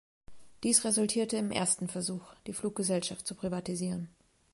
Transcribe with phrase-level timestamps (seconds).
[0.63, 4.09] Dies resultierte im ersten Versuch die Fluggesellschaft zu privatisieren.